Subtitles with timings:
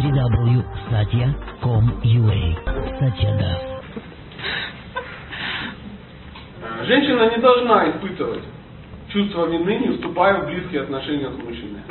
[0.00, 2.40] www.satya.com.ua
[2.98, 3.60] Satya Das.
[6.86, 8.44] Женщина не должна испытывать
[9.12, 11.82] чувство вины, не вступая в близкие отношения с мужчиной.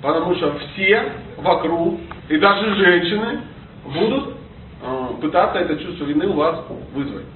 [0.00, 3.42] Потому что все вокруг, и даже женщины,
[3.84, 4.36] будут
[4.82, 6.64] э, пытаться это чувство вины у вас
[6.94, 7.26] вызвать.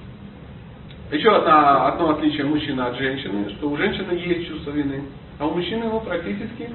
[1.11, 5.03] Еще одна, одно отличие мужчины от женщины, что у женщины есть чувство вины,
[5.37, 6.71] а у мужчины его практически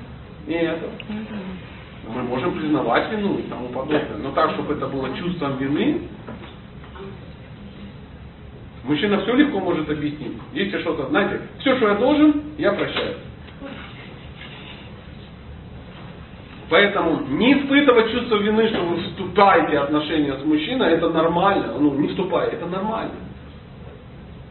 [0.47, 0.79] нет.
[2.09, 6.02] Мы можем признавать вину и тому подобное, но так, чтобы это было чувством вины,
[8.84, 10.33] мужчина все легко может объяснить.
[10.52, 13.16] Если что-то, знаете, все, что я должен, я прощаю.
[16.70, 21.75] Поэтому не испытывать чувство вины, что вы вступаете в отношения с мужчиной, это нормально.
[21.78, 23.14] Ну, не вступай, это нормально.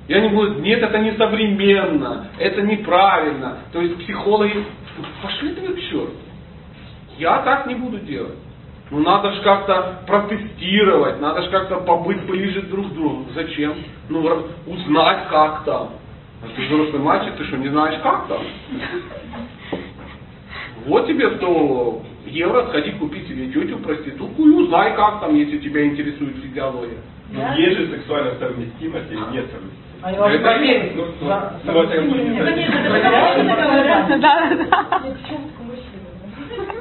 [0.10, 3.60] Я не буду, нет, это не современно, это неправильно.
[3.72, 4.66] То есть психологи,
[5.22, 6.12] пошли ты к черту.
[7.20, 8.38] Я так не буду делать.
[8.92, 13.26] Ну надо же как-то протестировать, надо же как-то побыть ближе друг к другу.
[13.36, 13.76] Зачем?
[14.08, 14.22] Ну
[14.66, 15.90] узнать как там.
[16.42, 18.42] А ты взрослый мальчик, ты что, не знаешь как там?
[20.86, 25.86] Вот тебе 100 евро, сходи купи себе тетю проститутку и узнай как там, если тебя
[25.86, 27.00] интересует физиология.
[27.32, 29.90] Ну, есть же сексуальная совместимость или нет совместимости?
[30.02, 30.94] А я Это.
[30.96, 31.30] Ну, ну,
[31.66, 33.50] ну, во всяком случае, Это не нет, знаю.
[33.50, 34.20] это говорят.
[34.22, 35.02] Да,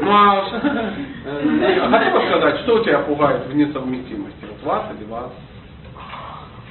[0.00, 4.44] Ну а э, готова сказать, что тебя пугает в несовместимости?
[4.48, 5.32] Вот вас или вас?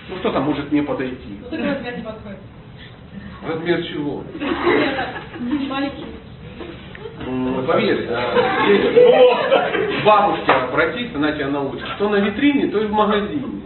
[0.09, 1.39] Ну кто-то может не подойти.
[1.51, 2.39] Ну, размер не подходит.
[3.47, 4.23] Размер чего?
[5.69, 6.05] Маленький.
[7.67, 8.21] Поверь, э,
[8.67, 11.85] есть бабушке обратись, она тебя научит.
[11.95, 13.63] Что на витрине, то и в магазине.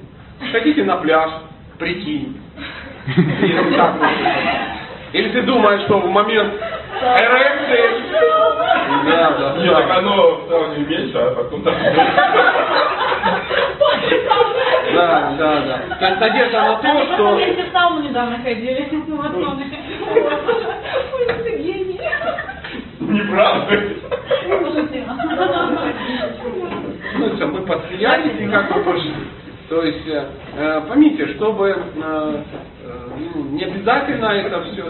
[0.51, 1.29] Хотите на пляж,
[1.77, 2.41] прикинь.
[3.17, 4.09] Или так вот.
[5.13, 6.53] Или ты думаешь, что в момент
[7.01, 8.40] эрекции...
[9.05, 11.75] Да, да, Нет, так оно в сравнении меньше, а потом так.
[14.93, 15.95] Да, да, да.
[15.99, 17.35] То есть надежда на то, что...
[17.35, 18.89] Вместе в сауну недавно ходили.
[21.13, 21.99] Ой, ты гений.
[22.99, 23.79] Неправда.
[27.13, 29.13] Ну что, мы посмеялись и как бы пошли.
[29.69, 30.25] То есть, э,
[30.57, 32.43] э, поймите, чтобы э, э,
[33.35, 34.83] ну, не обязательно это все.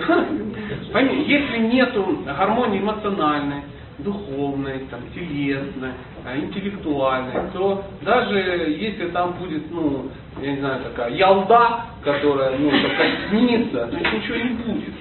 [0.92, 3.62] Поймите, если нету гармонии эмоциональной,
[4.04, 5.92] духовной, там, телесной,
[6.26, 10.10] э, интеллектуальной, то даже если там будет, ну,
[10.42, 14.94] я не знаю, такая ялда, которая, ну, только снится, то есть ничего не будет.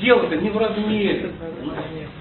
[0.00, 1.30] Дело-то не в размере.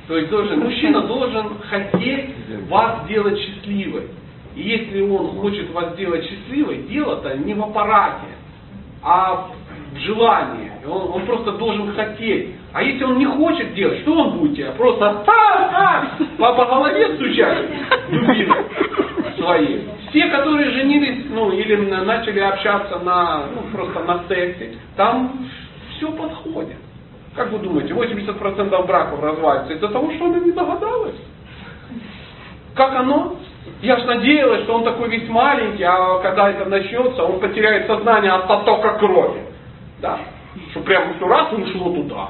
[0.07, 2.29] То есть должен, мужчина должен хотеть
[2.69, 4.07] вас сделать счастливой.
[4.55, 8.27] И если он хочет вас сделать счастливой, дело-то не в аппарате,
[9.01, 9.51] а
[9.93, 12.55] И Он, он просто должен хотеть.
[12.73, 14.71] А если он не хочет делать, что он будет тебя?
[14.71, 16.05] Просто «Ха-ха!»
[16.37, 17.65] по, по голове стучать
[18.09, 18.65] любимой
[19.37, 19.89] своей.
[20.09, 25.47] Все, которые женились, ну, или на- начали общаться на, ну, просто на сексе, там
[25.95, 26.77] все подходит.
[27.35, 31.15] Как вы думаете, 80% браков развалится из-за того, что она не догадалась?
[32.75, 33.35] Как оно?
[33.81, 38.31] Я ж надеялась, что он такой весь маленький, а когда это начнется, он потеряет сознание
[38.31, 39.50] от оттока крови.
[40.01, 40.19] Да?
[40.71, 42.29] Что прямо все раз и ушло туда.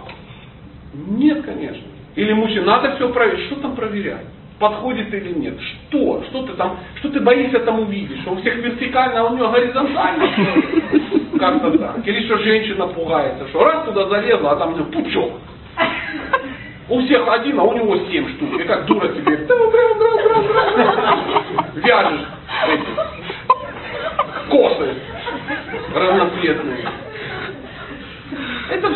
[0.93, 1.83] Нет, конечно.
[2.15, 3.45] Или мужчина, надо все проверить.
[3.45, 4.25] Что там проверять?
[4.59, 5.55] Подходит или нет?
[5.59, 6.23] Что?
[6.29, 8.21] Что ты там, что ты боишься там увидеть?
[8.21, 10.29] Что у всех вертикально, а у него горизонтально?
[11.39, 12.07] Как-то так.
[12.07, 15.31] Или что женщина пугается, что раз туда залезла, а там пучок.
[16.89, 18.59] У всех один, а у него семь штук.
[18.59, 19.37] И как дура тебе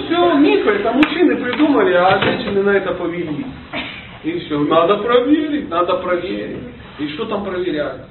[0.05, 3.45] все мифы, это мужчины придумали, а женщины на это повели.
[4.23, 6.63] И все, надо проверить, надо проверить.
[6.99, 8.01] И что там проверять?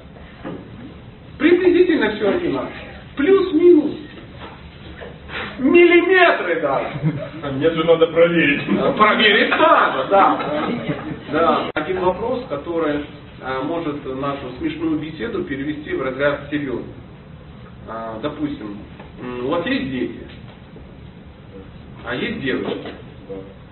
[1.37, 2.71] Приблизительно все одинаково.
[3.17, 3.91] Плюс-минус.
[5.59, 7.57] Миллиметры даже.
[7.57, 8.65] Нет же, надо проверить.
[8.97, 10.39] Проверить надо, да.
[11.31, 11.69] да.
[11.73, 13.05] Один вопрос, который
[13.41, 16.93] а, может нашу смешную беседу перевести в разряд серьезный.
[17.87, 18.77] А, допустим,
[19.43, 20.19] у вас есть дети,
[22.05, 22.91] а есть девочка.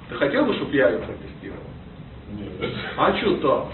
[0.09, 1.63] Ты хотел бы, чтобы я ее протестировал?
[2.31, 2.73] Нет.
[2.97, 3.67] А что так?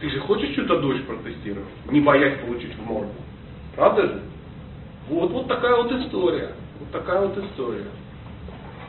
[0.00, 3.12] Ты же хочешь что-то дочь протестировать, не боясь получить в морду.
[3.76, 4.22] Правда же?
[5.08, 6.52] Вот, вот такая вот история.
[6.80, 7.86] Вот такая вот история.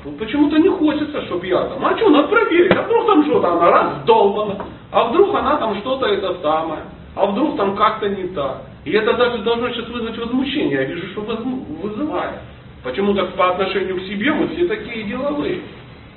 [0.03, 1.83] Вот почему-то не хочется, чтобы я там.
[1.85, 2.71] А что, надо проверить.
[2.75, 4.65] А вдруг там что-то она раздолбана.
[4.91, 6.83] А вдруг она там что-то это самое.
[7.15, 8.63] А вдруг там как-то не так.
[8.83, 10.73] И это даже должно сейчас вызвать возмущение.
[10.73, 12.39] Я вижу, что вызывает.
[12.85, 15.61] Почему так по отношению к себе мы все такие деловые.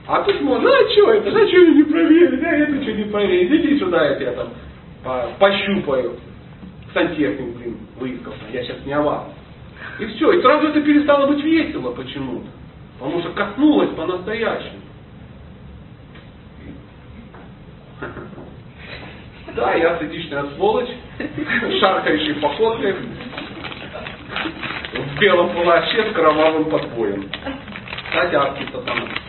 [0.07, 3.51] А ты смотришь, а что это, а что не проверить, а это что не проверить,
[3.51, 4.49] иди сюда, я тебя там
[5.03, 6.17] по- пощупаю.
[6.93, 9.25] Сантехник, блин, выискался, я сейчас не о вас.
[9.99, 12.49] И все, и сразу это перестало быть весело почему-то.
[12.99, 14.81] Потому что коснулось по-настоящему.
[19.57, 20.91] Да, я садичная сволочь,
[21.81, 22.95] шаркающий походкой,
[25.19, 27.31] белом плаще с кровавым подбоем.
[28.15, 29.28] Адский сатана.